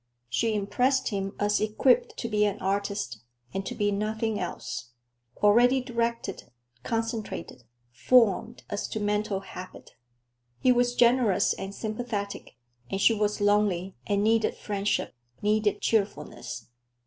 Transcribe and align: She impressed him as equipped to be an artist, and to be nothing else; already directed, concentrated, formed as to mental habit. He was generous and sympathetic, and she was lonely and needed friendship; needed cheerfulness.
She 0.29 0.55
impressed 0.55 1.09
him 1.09 1.35
as 1.39 1.61
equipped 1.61 2.17
to 2.17 2.27
be 2.27 2.43
an 2.43 2.57
artist, 2.59 3.19
and 3.53 3.63
to 3.67 3.75
be 3.75 3.91
nothing 3.91 4.39
else; 4.39 4.93
already 5.43 5.79
directed, 5.79 6.45
concentrated, 6.81 7.65
formed 7.91 8.63
as 8.71 8.87
to 8.87 8.99
mental 8.99 9.41
habit. 9.41 9.91
He 10.59 10.71
was 10.71 10.95
generous 10.95 11.53
and 11.53 11.75
sympathetic, 11.75 12.55
and 12.89 12.99
she 12.99 13.13
was 13.13 13.39
lonely 13.41 13.95
and 14.07 14.23
needed 14.23 14.55
friendship; 14.55 15.13
needed 15.43 15.81
cheerfulness. 15.81 16.65